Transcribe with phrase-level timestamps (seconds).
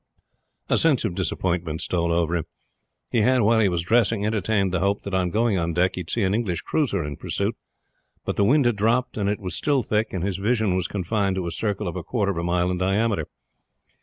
[0.67, 2.45] A sense of disappointment stole over him.
[3.11, 6.01] He had, while he was dressing, entertained the hope that on going on deck he
[6.01, 7.55] should see an English cruiser in pursuit;
[8.25, 11.35] but the wind had dropped and it was still thick, and his vision was confined
[11.35, 13.27] to a circle a quarter of a mile in diameter.